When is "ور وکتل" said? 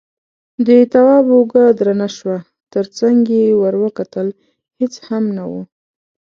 3.61-4.27